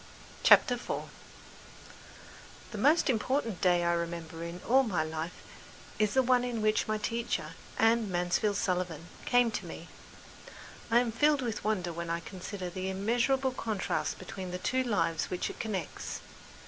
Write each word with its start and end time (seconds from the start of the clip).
CHAPTER 0.41 0.73
IV 0.73 1.03
The 2.71 2.79
most 2.79 3.07
important 3.07 3.61
day 3.61 3.83
I 3.83 3.93
remember 3.93 4.43
in 4.43 4.59
all 4.67 4.81
my 4.81 5.03
life 5.03 5.43
is 5.99 6.15
the 6.15 6.23
one 6.23 6.43
on 6.43 6.63
which 6.63 6.87
my 6.87 6.97
teacher, 6.97 7.51
Anne 7.77 8.09
Mansfield 8.11 8.57
Sullivan, 8.57 9.09
came 9.25 9.51
to 9.51 9.67
me. 9.67 9.89
I 10.89 10.97
am 11.01 11.11
filled 11.11 11.43
with 11.43 11.63
wonder 11.63 11.93
when 11.93 12.09
I 12.09 12.19
consider 12.19 12.67
the 12.67 12.89
immeasurable 12.89 13.51
contrasts 13.51 14.15
between 14.15 14.49
the 14.49 14.57
two 14.57 14.81
lives 14.83 15.25
which 15.29 15.51
it 15.51 15.59
connects. 15.59 16.21